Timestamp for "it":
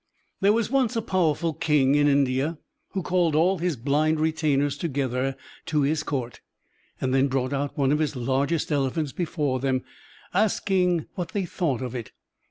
11.93-12.13